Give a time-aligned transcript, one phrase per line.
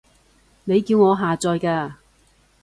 [0.63, 1.93] 你叫我下載嘅